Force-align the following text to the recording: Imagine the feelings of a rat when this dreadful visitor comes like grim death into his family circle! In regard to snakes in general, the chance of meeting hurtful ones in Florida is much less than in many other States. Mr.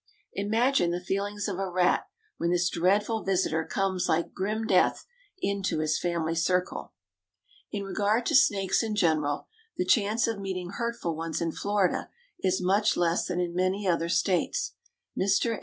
Imagine 0.33 0.89
the 0.89 0.99
feelings 0.99 1.47
of 1.47 1.59
a 1.59 1.69
rat 1.69 2.07
when 2.37 2.49
this 2.49 2.71
dreadful 2.71 3.23
visitor 3.23 3.63
comes 3.63 4.09
like 4.09 4.33
grim 4.33 4.65
death 4.65 5.05
into 5.43 5.77
his 5.77 5.99
family 5.99 6.33
circle! 6.33 6.93
In 7.71 7.83
regard 7.83 8.25
to 8.25 8.35
snakes 8.35 8.81
in 8.81 8.95
general, 8.95 9.45
the 9.77 9.85
chance 9.85 10.25
of 10.27 10.39
meeting 10.39 10.71
hurtful 10.71 11.15
ones 11.15 11.39
in 11.39 11.51
Florida 11.51 12.09
is 12.39 12.63
much 12.63 12.97
less 12.97 13.27
than 13.27 13.39
in 13.39 13.53
many 13.53 13.87
other 13.87 14.09
States. 14.09 14.73
Mr. 15.15 15.59